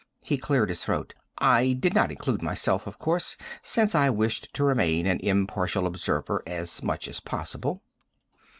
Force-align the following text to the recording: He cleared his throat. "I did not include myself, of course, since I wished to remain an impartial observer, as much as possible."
He 0.23 0.39
cleared 0.39 0.69
his 0.69 0.83
throat. 0.83 1.13
"I 1.37 1.73
did 1.73 1.93
not 1.93 2.09
include 2.09 2.41
myself, 2.41 2.87
of 2.87 2.97
course, 2.97 3.37
since 3.61 3.93
I 3.93 4.09
wished 4.09 4.51
to 4.55 4.63
remain 4.63 5.05
an 5.05 5.19
impartial 5.21 5.85
observer, 5.85 6.41
as 6.47 6.81
much 6.81 7.07
as 7.07 7.19
possible." 7.19 7.83